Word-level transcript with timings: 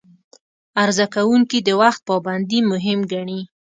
عرضه 0.83 1.05
کوونکي 1.15 1.57
د 1.63 1.69
وخت 1.81 2.01
پابندي 2.09 2.59
مهم 2.71 2.99
ګڼي. 3.11 3.41